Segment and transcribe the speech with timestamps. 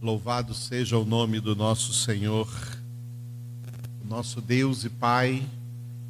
[0.00, 2.48] Louvado seja o nome do nosso Senhor,
[4.04, 5.44] nosso Deus e Pai,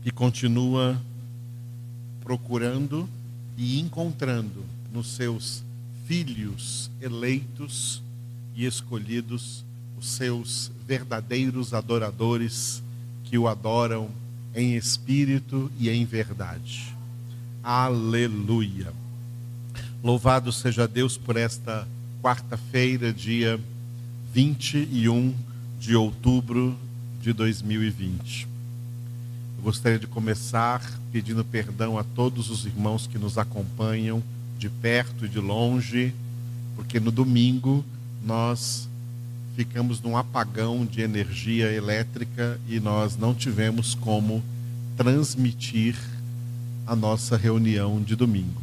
[0.03, 1.01] que continua
[2.21, 3.09] procurando
[3.57, 4.63] e encontrando
[4.93, 5.65] nos seus
[6.07, 8.03] filhos eleitos
[8.55, 9.65] e escolhidos
[9.99, 12.83] os seus verdadeiros adoradores
[13.25, 14.11] que o adoram
[14.55, 16.95] em espírito e em verdade.
[17.63, 18.93] Aleluia.
[20.05, 21.89] Louvado seja Deus por esta
[22.23, 23.59] quarta-feira, dia
[24.33, 25.35] 21
[25.81, 26.77] de outubro
[27.21, 28.47] de 2020.
[29.57, 34.23] Eu gostaria de começar pedindo perdão a todos os irmãos que nos acompanham
[34.59, 36.15] de perto e de longe,
[36.77, 37.85] porque no domingo
[38.25, 38.89] nós
[39.57, 44.43] ficamos num apagão de energia elétrica e nós não tivemos como
[44.97, 45.97] transmitir
[46.87, 48.61] a nossa reunião de domingo.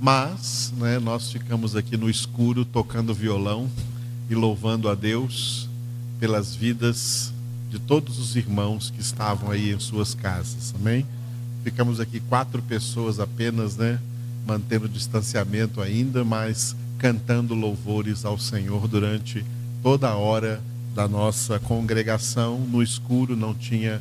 [0.00, 3.68] Mas né, nós ficamos aqui no escuro tocando violão
[4.28, 5.68] e louvando a Deus
[6.20, 7.32] pelas vidas
[7.70, 11.06] de todos os irmãos que estavam aí em suas casas, amém?
[11.62, 14.00] Ficamos aqui quatro pessoas apenas, né?
[14.46, 19.44] Mantendo o distanciamento ainda, mas cantando louvores ao Senhor durante
[19.82, 20.60] toda a hora
[20.94, 22.58] da nossa congregação.
[22.58, 24.00] No escuro não tinha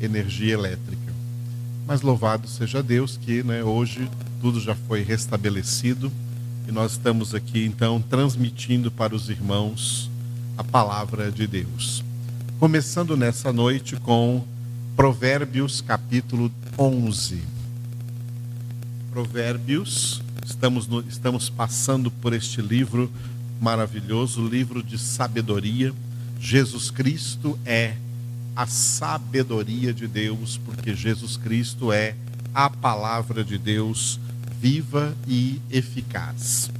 [0.00, 1.12] energia elétrica.
[1.86, 4.08] Mas louvado seja Deus que né, hoje
[4.40, 6.12] tudo já foi restabelecido
[6.68, 10.10] e nós estamos aqui então transmitindo para os irmãos
[10.54, 12.04] a palavra de Deus.
[12.60, 14.44] Começando nessa noite com
[14.94, 17.42] Provérbios capítulo 11.
[19.10, 23.10] Provérbios, estamos, no, estamos passando por este livro
[23.58, 25.94] maravilhoso, livro de sabedoria.
[26.38, 27.96] Jesus Cristo é
[28.54, 32.14] a sabedoria de Deus, porque Jesus Cristo é
[32.52, 34.20] a palavra de Deus
[34.60, 36.70] viva e eficaz.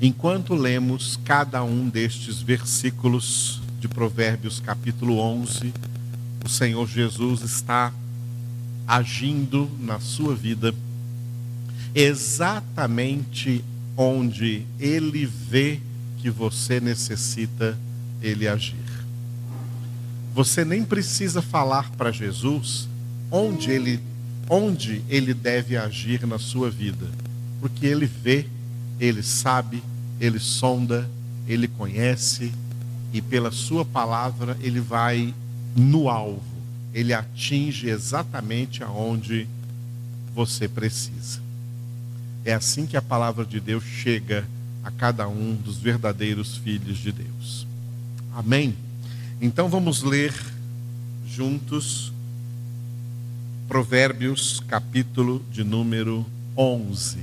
[0.00, 5.72] Enquanto lemos cada um destes versículos de Provérbios, capítulo 11,
[6.44, 7.92] o Senhor Jesus está
[8.86, 10.74] agindo na sua vida
[11.94, 13.64] exatamente
[13.96, 15.80] onde ele vê
[16.18, 17.76] que você necessita
[18.22, 18.76] ele agir.
[20.34, 22.88] Você nem precisa falar para Jesus
[23.30, 24.00] onde ele
[24.48, 27.06] onde ele deve agir na sua vida,
[27.60, 28.46] porque ele vê,
[28.98, 29.82] ele sabe,
[30.20, 31.08] ele sonda,
[31.46, 32.52] ele conhece
[33.12, 35.34] e pela sua palavra ele vai
[35.76, 36.42] no alvo,
[36.92, 39.46] ele atinge exatamente aonde
[40.34, 41.40] você precisa.
[42.44, 44.46] É assim que a palavra de Deus chega
[44.82, 47.66] a cada um dos verdadeiros filhos de Deus.
[48.34, 48.74] Amém?
[49.40, 50.32] Então vamos ler
[51.26, 52.12] juntos
[53.68, 56.24] Provérbios, capítulo de número
[56.56, 57.18] 11.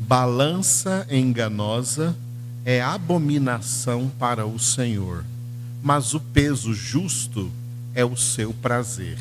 [0.00, 2.14] Balança enganosa
[2.62, 5.24] é abominação para o Senhor,
[5.82, 7.50] mas o peso justo
[7.94, 9.16] é o seu prazer.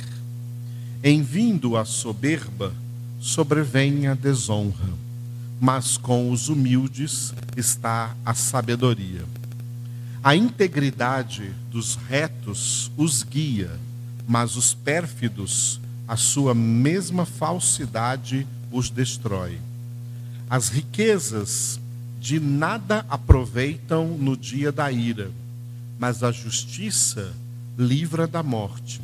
[1.02, 2.74] Em vindo a soberba,
[3.22, 4.90] sobrevém a desonra,
[5.58, 9.24] mas com os humildes está a sabedoria.
[10.22, 13.87] A integridade dos retos os guia
[14.28, 19.58] mas os pérfidos, a sua mesma falsidade os destrói.
[20.50, 21.80] As riquezas
[22.20, 25.32] de nada aproveitam no dia da ira,
[25.98, 27.34] mas a justiça
[27.78, 29.00] livra da morte.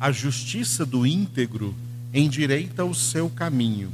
[0.00, 1.74] A justiça do íntegro
[2.12, 3.92] endireita o seu caminho,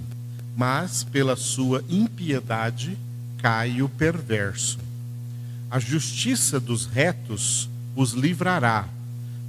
[0.57, 2.97] mas pela sua impiedade
[3.39, 4.79] cai o perverso.
[5.71, 8.89] A justiça dos retos os livrará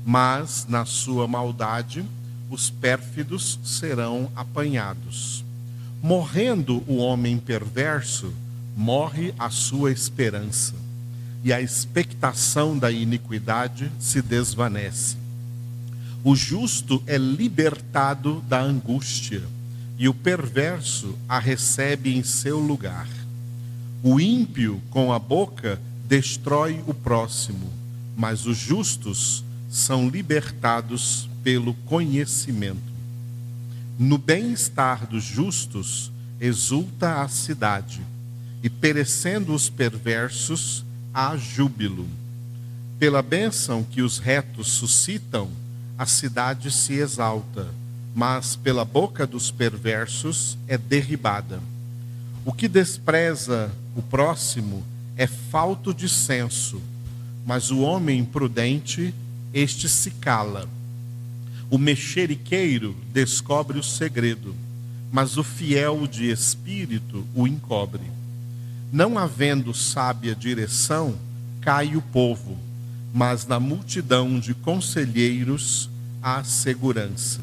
[0.06, 2.04] mas na sua maldade
[2.50, 5.46] os pérfidos serão apanhados.
[6.02, 8.34] Morrendo o homem perverso,
[8.76, 10.74] morre a sua esperança,
[11.44, 15.16] e a expectação da iniquidade se desvanece.
[16.24, 19.42] O justo é libertado da angústia,
[19.98, 23.08] e o perverso a recebe em seu lugar.
[24.04, 27.72] O ímpio, com a boca, destrói o próximo,
[28.18, 32.92] mas os justos são libertados pelo conhecimento.
[33.98, 38.02] No bem-estar dos justos exulta a cidade,
[38.62, 40.84] e perecendo os perversos,
[41.14, 42.06] há júbilo.
[43.00, 45.50] Pela bênção que os retos suscitam,
[45.98, 47.68] a cidade se exalta,
[48.14, 51.62] mas pela boca dos perversos é derribada.
[52.44, 54.84] O que despreza o próximo
[55.16, 56.82] é falto de senso,
[57.46, 59.14] mas o homem prudente
[59.54, 60.68] este se cala.
[61.70, 64.56] O mexeriqueiro descobre o segredo,
[65.12, 68.04] mas o fiel de espírito o encobre.
[68.92, 71.16] Não havendo sábia direção,
[71.62, 72.58] cai o povo,
[73.14, 75.90] mas na multidão de conselheiros
[76.22, 77.40] há segurança.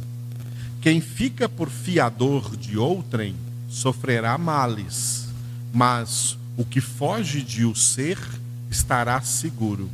[0.81, 3.35] Quem fica por fiador de outrem
[3.69, 5.29] sofrerá males,
[5.73, 8.19] mas o que foge de o ser
[8.71, 9.91] estará seguro.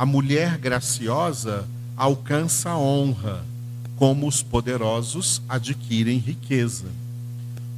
[0.00, 3.44] A mulher graciosa alcança honra,
[3.96, 6.86] como os poderosos adquirem riqueza.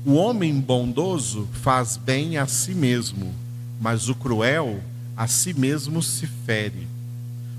[0.07, 3.35] O homem bondoso faz bem a si mesmo,
[3.81, 4.81] mas o cruel
[5.17, 6.87] a si mesmo se fere.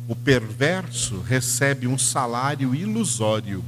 [0.07, 3.61] O perverso recebe um salário ilusório,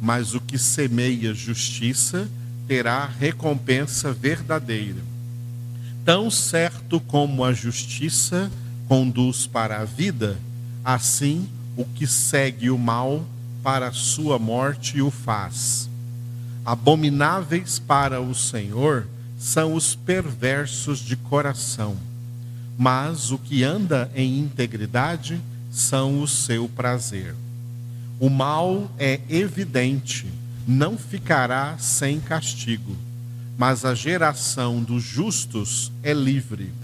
[0.00, 2.26] mas o que semeia justiça
[2.66, 5.02] terá recompensa verdadeira.
[6.06, 8.50] Tão certo como a justiça
[8.92, 10.36] conduz para a vida,
[10.84, 11.48] assim
[11.78, 13.24] o que segue o mal
[13.62, 15.88] para a sua morte o faz.
[16.62, 19.08] Abomináveis para o Senhor
[19.38, 21.96] são os perversos de coração,
[22.76, 25.40] mas o que anda em integridade
[25.70, 27.34] são o seu prazer.
[28.20, 30.26] O mal é evidente,
[30.68, 32.94] não ficará sem castigo,
[33.56, 36.81] mas a geração dos justos é livre.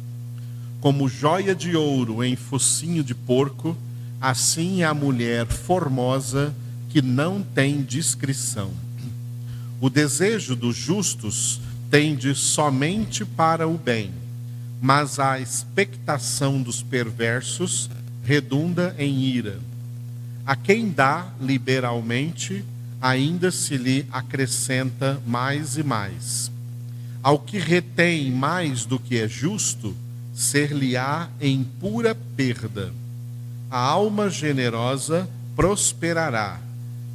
[0.80, 3.76] Como joia de ouro em focinho de porco,
[4.20, 6.54] assim é a mulher formosa
[6.88, 8.70] que não tem discrição.
[9.80, 11.60] O desejo dos justos
[11.90, 14.12] tende somente para o bem,
[14.80, 17.90] mas a expectação dos perversos
[18.24, 19.58] redunda em ira.
[20.46, 22.64] A quem dá liberalmente,
[23.00, 26.50] ainda se lhe acrescenta mais e mais.
[27.22, 29.94] Ao que retém mais do que é justo,
[30.38, 32.92] ser-lhe-á em pura perda.
[33.68, 36.60] A alma generosa prosperará,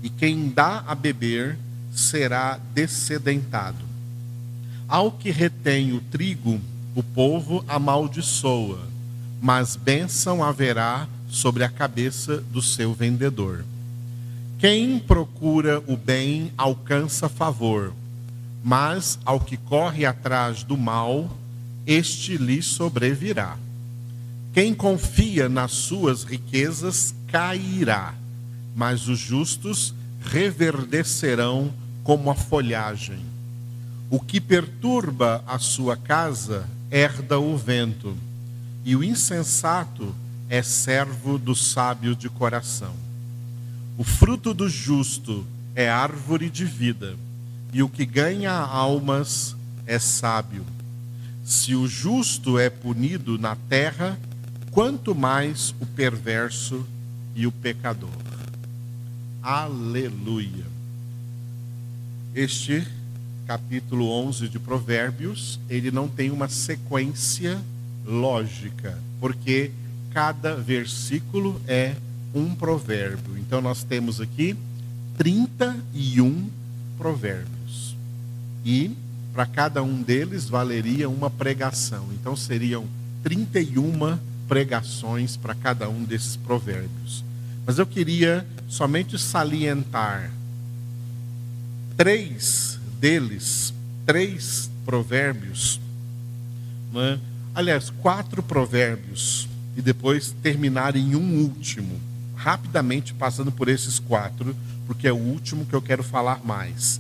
[0.04, 1.58] e quem dá a beber
[1.94, 3.86] será descedentado.
[4.90, 6.60] Ao que retém o trigo,
[6.94, 8.82] o povo amaldiçoa,
[9.42, 13.64] mas bênção haverá sobre a cabeça do seu vendedor.
[14.60, 17.94] Quem procura o bem alcança favor,
[18.62, 21.30] mas ao que corre atrás do mal,
[21.86, 23.58] este lhe sobrevirá.
[24.54, 28.14] Quem confia nas suas riquezas cairá,
[28.76, 29.94] mas os justos
[30.24, 33.20] reverdecerão como a folhagem.
[34.10, 38.16] O que perturba a sua casa herda o vento,
[38.86, 40.14] e o insensato
[40.48, 42.94] é servo do sábio de coração.
[43.98, 45.44] O fruto do justo
[45.76, 47.16] é árvore de vida,
[47.74, 49.56] e o que ganha almas
[49.88, 50.64] é sábio.
[51.44, 54.18] Se o justo é punido na terra,
[54.72, 56.86] quanto mais o perverso
[57.36, 58.10] e o pecador.
[59.42, 60.66] Aleluia.
[62.34, 62.88] Este
[63.46, 67.62] capítulo 11 de Provérbios, ele não tem uma sequência
[68.06, 69.72] lógica, porque
[70.12, 71.96] cada versículo é
[72.34, 73.38] um provérbio.
[73.38, 74.56] Então nós temos aqui
[75.18, 76.50] 31
[76.98, 77.96] provérbios.
[78.66, 78.92] E
[79.34, 82.08] para cada um deles valeria uma pregação.
[82.14, 82.86] Então seriam
[83.24, 87.24] 31 pregações para cada um desses provérbios.
[87.66, 90.32] Mas eu queria somente salientar
[91.98, 93.74] três deles,
[94.06, 95.80] três provérbios,
[96.92, 97.20] né?
[97.56, 102.00] aliás, quatro provérbios, e depois terminar em um último,
[102.36, 107.00] rapidamente passando por esses quatro, porque é o último que eu quero falar mais.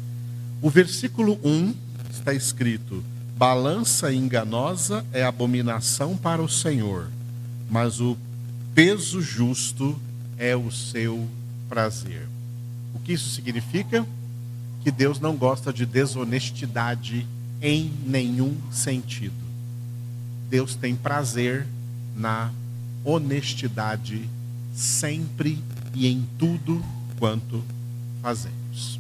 [0.62, 1.74] O versículo 1
[2.14, 3.04] está escrito:
[3.36, 7.10] Balança enganosa é abominação para o Senhor,
[7.70, 8.18] mas o
[8.74, 10.00] peso justo
[10.38, 11.28] é o seu
[11.68, 12.28] prazer.
[12.94, 14.06] O que isso significa?
[14.84, 17.26] Que Deus não gosta de desonestidade
[17.62, 19.34] em nenhum sentido.
[20.50, 21.66] Deus tem prazer
[22.16, 22.52] na
[23.04, 24.30] honestidade
[24.76, 25.58] sempre
[25.94, 26.84] e em tudo
[27.18, 27.64] quanto
[28.22, 29.00] fazemos.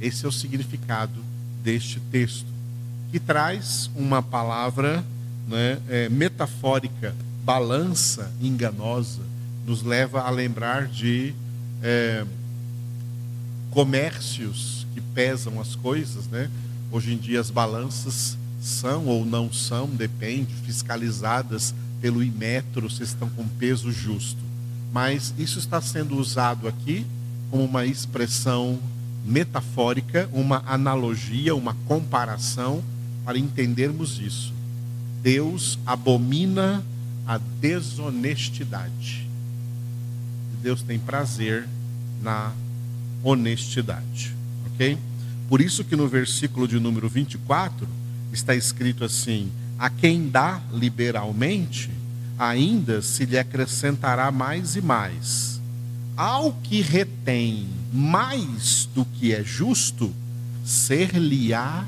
[0.00, 1.33] Esse é o significado
[1.64, 2.46] deste texto,
[3.10, 5.02] que traz uma palavra
[5.48, 9.22] né, é, metafórica, balança enganosa,
[9.66, 11.34] nos leva a lembrar de
[11.82, 12.24] é,
[13.70, 16.50] comércios que pesam as coisas, né?
[16.92, 23.28] Hoje em dia as balanças são ou não são, depende, fiscalizadas pelo Imetro, se estão
[23.30, 24.38] com peso justo.
[24.92, 27.04] Mas isso está sendo usado aqui
[27.50, 28.78] como uma expressão
[29.24, 32.82] metafórica, uma analogia, uma comparação
[33.24, 34.52] para entendermos isso.
[35.22, 36.84] Deus abomina
[37.26, 39.28] a desonestidade.
[40.62, 41.66] Deus tem prazer
[42.22, 42.52] na
[43.22, 44.34] honestidade,
[44.66, 44.98] ok?
[45.48, 47.86] Por isso que no versículo de número 24
[48.32, 51.90] está escrito assim: A quem dá liberalmente,
[52.38, 55.53] ainda se lhe acrescentará mais e mais.
[56.16, 60.14] Ao que retém mais do que é justo,
[60.64, 61.86] ser-lhe-á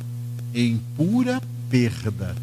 [0.52, 1.40] em pura
[1.70, 2.34] perda.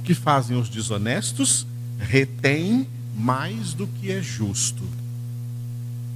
[0.00, 1.66] O que fazem os desonestos?
[1.98, 2.86] Retém
[3.16, 4.82] mais do que é justo,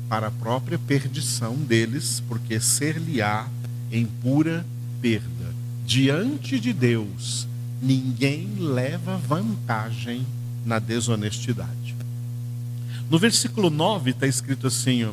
[0.08, 3.48] para a própria perdição deles, porque ser-lhe-á
[3.90, 4.64] em pura
[5.00, 5.54] perda.
[5.84, 7.46] Diante de Deus,
[7.80, 10.24] ninguém leva vantagem
[10.64, 11.81] na desonestidade.
[13.12, 15.12] No versículo 9 está escrito assim: ó,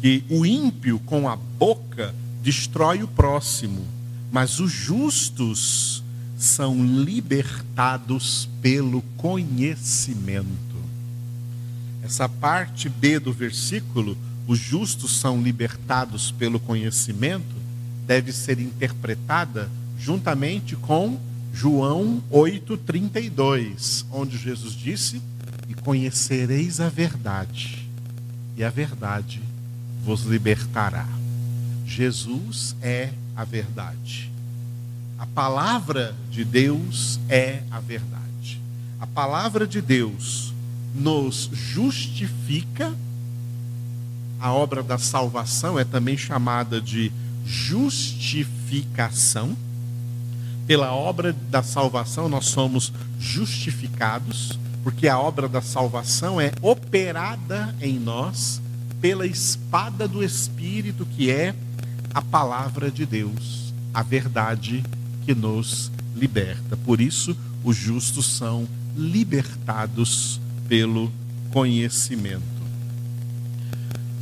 [0.00, 3.84] que o ímpio com a boca destrói o próximo,
[4.30, 6.04] mas os justos
[6.38, 10.46] são libertados pelo conhecimento.
[12.04, 17.56] Essa parte B do versículo, os justos são libertados pelo conhecimento,
[18.06, 21.18] deve ser interpretada juntamente com
[21.52, 25.20] João 8:32, onde Jesus disse:
[25.68, 27.86] "E conhecereis a verdade,
[28.56, 29.40] e a verdade
[30.04, 31.06] vos libertará".
[31.86, 34.32] Jesus é a verdade.
[35.18, 38.60] A palavra de Deus é a verdade.
[39.00, 40.52] A palavra de Deus
[40.94, 42.94] nos justifica.
[44.40, 47.12] A obra da salvação é também chamada de
[47.44, 49.56] justificação
[50.68, 54.58] pela obra da salvação nós somos justificados,
[54.88, 58.58] porque a obra da salvação é operada em nós
[59.02, 61.54] pela espada do Espírito, que é
[62.14, 64.82] a palavra de Deus, a verdade
[65.26, 66.74] que nos liberta.
[66.74, 68.66] Por isso, os justos são
[68.96, 71.12] libertados pelo
[71.50, 72.42] conhecimento.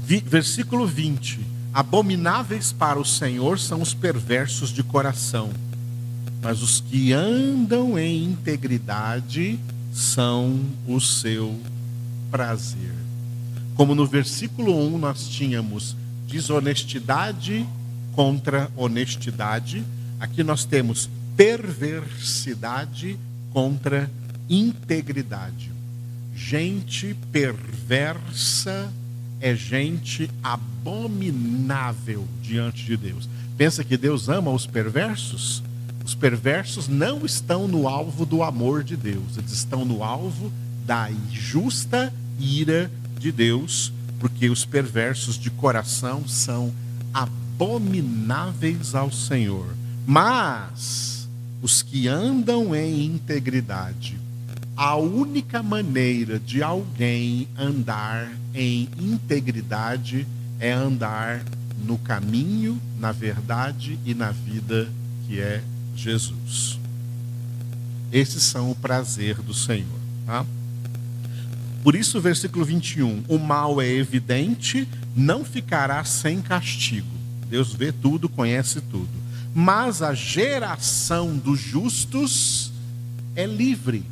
[0.05, 5.49] Versículo 20: Abomináveis para o Senhor são os perversos de coração
[6.47, 9.59] mas os que andam em integridade
[9.97, 11.59] são o seu
[12.31, 12.93] prazer.
[13.75, 15.97] Como no versículo 1 nós tínhamos
[16.29, 17.67] desonestidade
[18.13, 19.83] contra honestidade,
[20.21, 23.19] aqui nós temos perversidade
[23.55, 24.11] contra
[24.51, 25.73] integridade.
[26.35, 28.93] Gente perversa
[29.41, 33.29] é gente abominável diante de Deus.
[33.57, 35.63] Pensa que Deus ama os perversos?
[36.07, 40.53] Os perversos não estão no alvo do amor de Deus, eles estão no alvo
[40.87, 46.73] da justa ira de Deus, porque os perversos de coração são
[47.13, 49.67] abomináveis ao Senhor.
[50.07, 51.29] Mas
[51.61, 54.17] os que andam em integridade,
[54.77, 60.25] a única maneira de alguém andar em integridade
[60.61, 61.43] é andar
[61.85, 64.89] no caminho, na verdade e na vida
[65.27, 65.61] que é
[65.97, 66.79] Jesus.
[68.13, 69.87] Esses são o prazer do Senhor.
[70.25, 70.45] Tá?
[71.83, 77.09] Por isso, versículo 21: o mal é evidente, não ficará sem castigo.
[77.49, 79.09] Deus vê tudo, conhece tudo.
[79.55, 82.73] Mas a geração dos justos
[83.35, 84.05] é livre.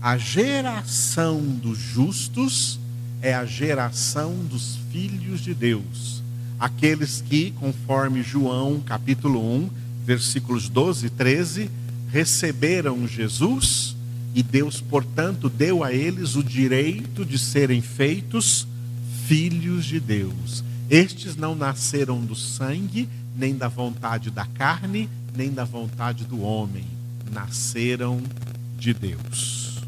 [0.00, 2.78] A geração dos justos
[3.20, 6.21] é a geração dos filhos de Deus
[6.62, 9.70] aqueles que, conforme João capítulo 1,
[10.06, 11.70] versículos 12 e 13,
[12.08, 13.96] receberam Jesus
[14.32, 18.64] e Deus, portanto, deu a eles o direito de serem feitos
[19.26, 20.62] filhos de Deus.
[20.88, 26.84] Estes não nasceram do sangue, nem da vontade da carne, nem da vontade do homem,
[27.32, 28.22] nasceram
[28.78, 29.80] de Deus.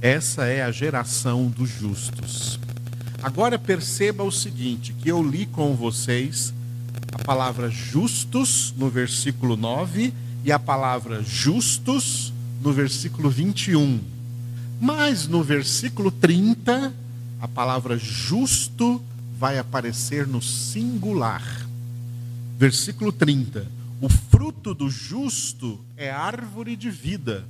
[0.00, 2.60] Essa é a geração dos justos.
[3.24, 6.52] Agora perceba o seguinte: que eu li com vocês
[7.10, 10.12] a palavra justos no versículo 9
[10.44, 13.98] e a palavra justos no versículo 21.
[14.78, 16.92] Mas no versículo 30,
[17.40, 19.00] a palavra justo
[19.38, 21.42] vai aparecer no singular.
[22.58, 23.66] Versículo 30.
[24.02, 27.48] O fruto do justo é árvore de vida,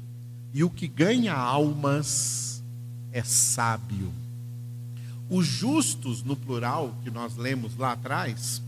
[0.53, 2.63] e o que ganha almas
[3.11, 4.13] é sábio.
[5.29, 8.63] Os justos, no plural, que nós lemos lá atrás,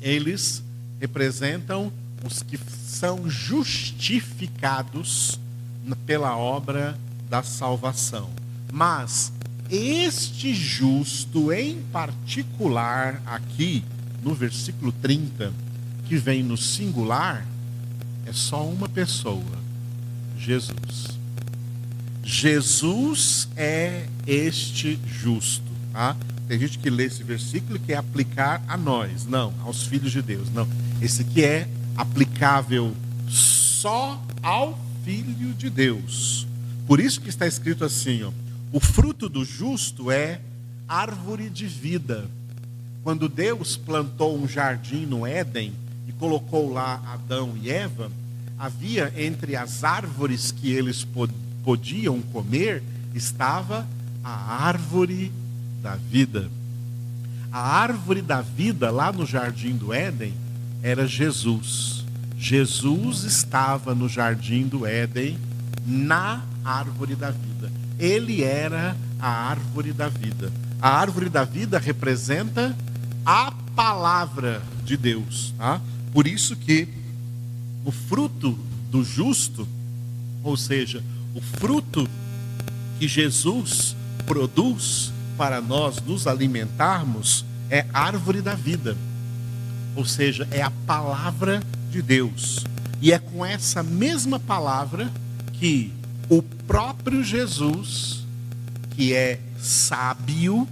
[0.00, 0.62] eles
[1.00, 1.92] representam
[2.24, 5.38] os que são justificados
[6.04, 6.98] pela obra
[7.28, 8.30] da salvação.
[8.72, 9.32] Mas
[9.70, 13.84] este justo, em particular, aqui
[14.22, 15.52] no versículo 30,
[16.06, 17.46] que vem no singular,
[18.24, 19.58] é só uma pessoa:
[20.38, 21.18] Jesus.
[22.22, 25.70] Jesus é este justo.
[25.92, 26.16] Tá?
[26.48, 30.22] Tem gente que lê esse versículo e quer aplicar a nós, não, aos filhos de
[30.22, 30.50] Deus.
[30.50, 30.68] Não,
[31.00, 32.94] esse aqui é aplicável
[33.28, 36.46] só ao Filho de Deus.
[36.86, 38.32] Por isso que está escrito assim: ó,
[38.72, 40.40] o fruto do justo é
[40.88, 42.28] árvore de vida.
[43.02, 45.72] Quando Deus plantou um jardim no Éden
[46.08, 48.10] e colocou lá Adão e Eva,
[48.58, 51.06] havia entre as árvores que eles
[51.62, 52.82] podiam comer,
[53.14, 53.86] estava
[54.26, 55.30] a árvore
[55.80, 56.50] da vida.
[57.52, 60.34] A árvore da vida lá no jardim do Éden
[60.82, 62.04] era Jesus.
[62.36, 65.38] Jesus estava no jardim do Éden,
[65.86, 67.70] na árvore da vida.
[68.00, 70.52] Ele era a árvore da vida.
[70.82, 72.76] A árvore da vida representa
[73.24, 75.54] a palavra de Deus.
[75.56, 75.80] Tá?
[76.12, 76.88] Por isso que
[77.84, 78.58] o fruto
[78.90, 79.68] do justo,
[80.42, 81.00] ou seja,
[81.32, 82.08] o fruto
[82.98, 83.94] que Jesus
[84.26, 88.96] produz para nós nos alimentarmos, é árvore da vida.
[89.94, 92.64] Ou seja, é a palavra de Deus.
[93.00, 95.10] E é com essa mesma palavra
[95.54, 95.92] que
[96.28, 98.24] o próprio Jesus,
[98.90, 100.68] que é sábio,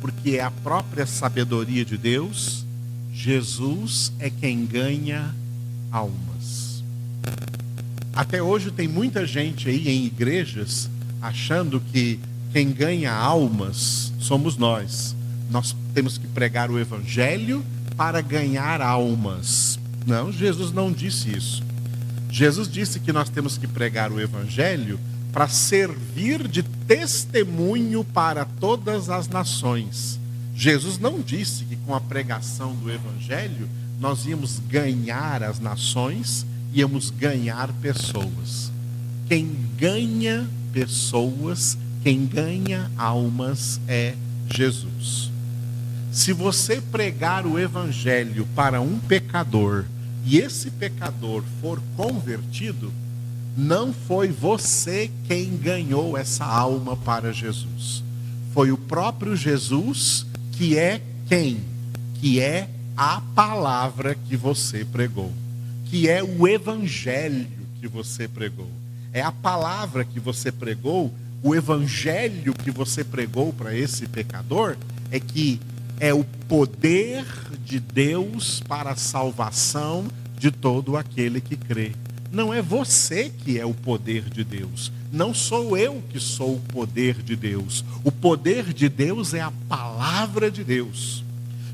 [0.00, 2.64] porque é a própria sabedoria de Deus,
[3.12, 5.34] Jesus é quem ganha
[5.90, 6.82] almas.
[8.14, 10.88] Até hoje tem muita gente aí em igrejas
[11.20, 12.20] achando que
[12.52, 15.14] quem ganha almas somos nós.
[15.50, 17.64] Nós temos que pregar o evangelho
[17.96, 19.78] para ganhar almas.
[20.06, 21.62] Não, Jesus não disse isso.
[22.30, 24.98] Jesus disse que nós temos que pregar o evangelho
[25.32, 30.18] para servir de testemunho para todas as nações.
[30.58, 33.68] Jesus não disse que com a pregação do Evangelho
[34.00, 38.72] nós íamos ganhar as nações, íamos ganhar pessoas.
[39.28, 44.14] Quem ganha pessoas, quem ganha almas é
[44.52, 45.30] Jesus.
[46.12, 49.84] Se você pregar o Evangelho para um pecador
[50.24, 52.92] e esse pecador for convertido,
[53.56, 58.02] não foi você quem ganhou essa alma para Jesus.
[58.54, 61.60] Foi o próprio Jesus que é quem?
[62.20, 65.32] Que é a palavra que você pregou,
[65.86, 67.46] que é o evangelho
[67.80, 68.68] que você pregou.
[69.12, 74.76] É a palavra que você pregou, o evangelho que você pregou para esse pecador
[75.10, 75.60] é que
[76.00, 77.24] é o poder
[77.64, 80.06] de Deus para a salvação
[80.38, 81.92] de todo aquele que crê.
[82.30, 84.92] Não é você que é o poder de Deus.
[85.10, 87.84] Não sou eu que sou o poder de Deus.
[88.04, 91.24] O poder de Deus é a palavra de Deus.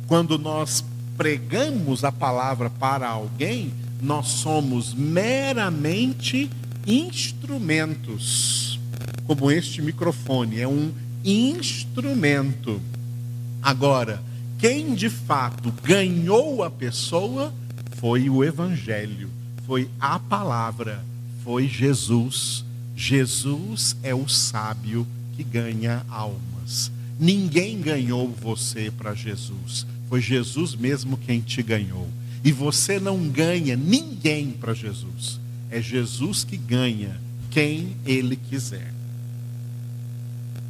[0.06, 0.84] Quando nós
[1.16, 6.50] pregamos a palavra para alguém, nós somos meramente
[6.86, 8.73] instrumentos.
[9.26, 10.92] Como este microfone é um
[11.24, 12.80] instrumento.
[13.62, 14.22] Agora,
[14.58, 17.52] quem de fato ganhou a pessoa
[17.98, 19.30] foi o Evangelho
[19.66, 21.04] foi a palavra,
[21.42, 22.64] foi Jesus.
[22.96, 26.92] Jesus é o sábio que ganha almas.
[27.18, 29.86] Ninguém ganhou você para Jesus.
[30.08, 32.06] Foi Jesus mesmo quem te ganhou.
[32.44, 35.40] E você não ganha ninguém para Jesus.
[35.70, 37.18] É Jesus que ganha
[37.50, 38.92] quem ele quiser.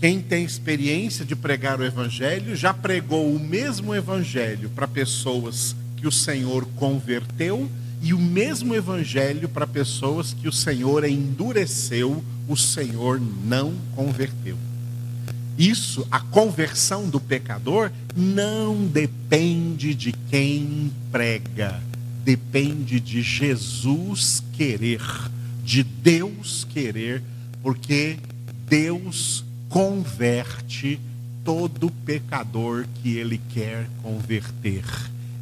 [0.05, 6.07] Quem tem experiência de pregar o evangelho já pregou o mesmo evangelho para pessoas que
[6.07, 7.71] o Senhor converteu
[8.03, 14.59] e o mesmo evangelho para pessoas que o Senhor endureceu, o Senhor não converteu.
[15.57, 21.83] Isso, a conversão do pecador, não depende de quem prega,
[22.23, 25.01] depende de Jesus querer,
[25.65, 27.23] de Deus querer,
[27.63, 28.19] porque
[28.69, 29.44] Deus
[29.75, 31.01] converte
[31.45, 34.85] todo pecador que ele quer converter.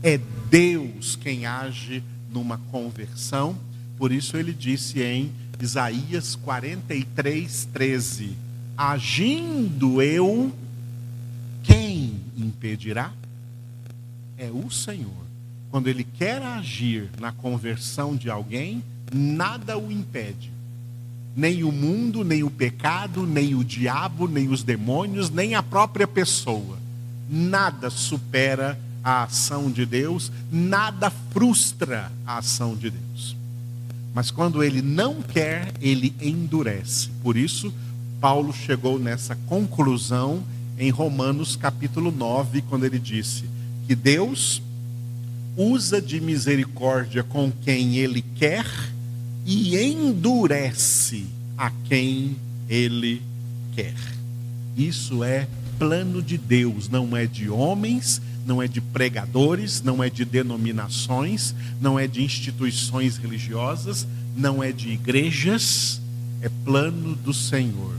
[0.03, 0.18] É
[0.49, 3.55] Deus quem age numa conversão.
[3.99, 8.35] Por isso ele disse em Isaías 43, 13:
[8.75, 10.51] Agindo eu,
[11.62, 13.12] quem impedirá?
[14.38, 15.27] É o Senhor.
[15.71, 20.51] Quando ele quer agir na conversão de alguém, nada o impede.
[21.35, 26.07] Nem o mundo, nem o pecado, nem o diabo, nem os demônios, nem a própria
[26.07, 26.79] pessoa.
[27.31, 33.37] Nada supera a ação de Deus, nada frustra a ação de Deus.
[34.14, 37.09] Mas quando ele não quer, ele endurece.
[37.23, 37.73] Por isso,
[38.21, 40.42] Paulo chegou nessa conclusão
[40.79, 43.45] em Romanos capítulo 9, quando ele disse
[43.87, 44.62] que Deus
[45.57, 48.66] usa de misericórdia com quem ele quer
[49.44, 51.26] e endurece
[51.57, 52.37] a quem
[52.68, 53.22] ele
[53.74, 53.94] quer.
[54.76, 60.11] Isso é plano de Deus, não é de homens não é de pregadores, não é
[60.11, 66.00] de denominações, não é de instituições religiosas, não é de igrejas,
[66.40, 67.94] é plano do Senhor.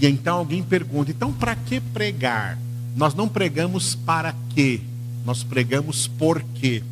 [0.00, 2.58] E então alguém pergunta: então para que pregar?
[2.96, 4.80] Nós não pregamos para quê?
[5.24, 6.82] Nós pregamos por quê?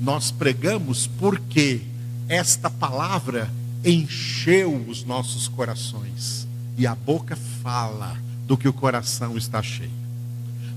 [0.00, 1.80] Nós pregamos porque
[2.28, 3.50] esta palavra
[3.84, 6.46] encheu os nossos corações.
[6.76, 9.90] E a boca fala do que o coração está cheio.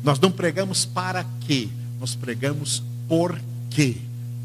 [0.03, 1.69] Nós não pregamos para quê?
[1.99, 3.97] Nós pregamos por quê?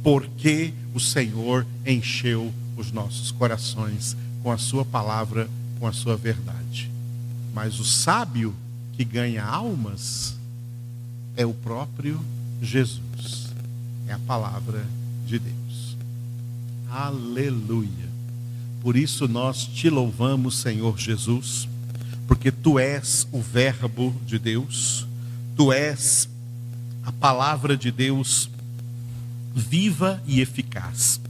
[0.02, 6.90] Porque o Senhor encheu os nossos corações com a sua palavra, com a sua verdade.
[7.52, 8.54] Mas o sábio
[8.94, 10.34] que ganha almas
[11.36, 12.20] é o próprio
[12.62, 13.48] Jesus.
[14.06, 14.84] É a palavra
[15.26, 15.69] de Deus.
[16.90, 18.10] Aleluia.
[18.82, 21.68] Por isso nós te louvamos, Senhor Jesus,
[22.26, 25.06] porque tu és o Verbo de Deus,
[25.56, 26.28] tu és
[27.04, 28.50] a palavra de Deus
[29.54, 31.20] viva e eficaz.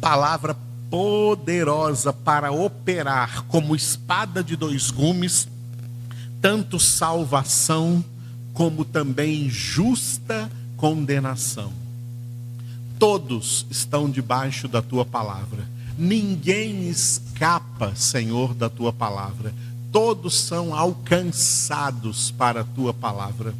[0.00, 0.56] Palavra
[0.90, 5.48] poderosa para operar como espada de dois gumes
[6.42, 8.04] tanto salvação
[8.52, 11.81] como também justa condenação.
[13.02, 15.66] Todos estão debaixo da tua palavra.
[15.98, 19.52] Ninguém escapa, Senhor, da tua palavra.
[19.90, 23.56] Todos são alcançados para a tua palavra.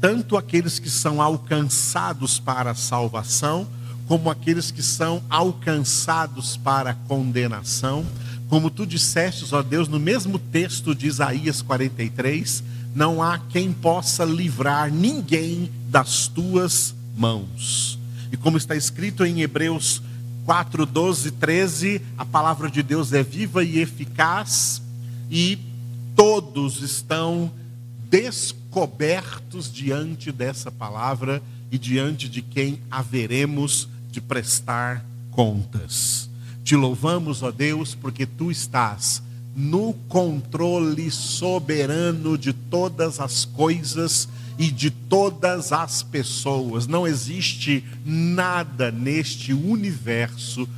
[0.00, 3.66] Tanto aqueles que são alcançados para a salvação,
[4.06, 8.06] como aqueles que são alcançados para a condenação
[8.48, 12.62] como tu dissestes, ó Deus, no mesmo texto de Isaías 43,
[12.94, 17.98] não há quem possa livrar ninguém das tuas mãos.
[18.34, 20.02] E como está escrito em Hebreus
[20.44, 24.82] 4, 12, 13, a palavra de Deus é viva e eficaz,
[25.30, 25.56] e
[26.16, 27.52] todos estão
[28.10, 36.28] descobertos diante dessa palavra e diante de quem haveremos de prestar contas.
[36.64, 39.22] Te louvamos, ó Deus, porque tu estás
[39.56, 46.86] no controle soberano de todas as coisas e de todas as pessoas.
[46.86, 50.68] Não existe nada neste universo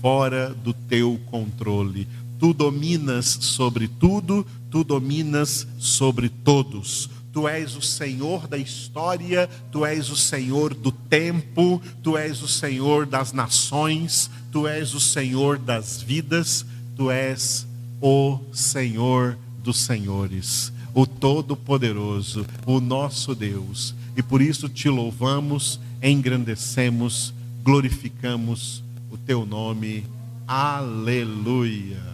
[0.00, 2.08] fora do teu controle.
[2.38, 7.08] Tu dominas sobre tudo, tu dominas sobre todos.
[7.32, 12.48] Tu és o Senhor da história, tu és o Senhor do tempo, tu és o
[12.48, 16.64] Senhor das nações, tu és o Senhor das vidas,
[16.96, 17.66] tu és
[18.06, 23.94] o Senhor dos senhores, o Todo-Poderoso, o nosso Deus.
[24.14, 30.04] E por isso te louvamos, engrandecemos, glorificamos o teu nome.
[30.46, 32.13] Aleluia.